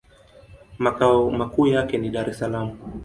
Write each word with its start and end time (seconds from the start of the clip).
Makao 0.79 1.31
makuu 1.31 1.67
yake 1.67 1.97
ni 1.97 2.09
Dar-es-Salaam. 2.09 2.73